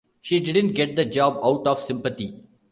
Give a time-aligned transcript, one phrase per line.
[0.19, 2.41] She didn't get the job out of sympathy.